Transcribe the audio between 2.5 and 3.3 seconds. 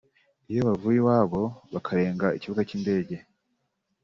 cy’indege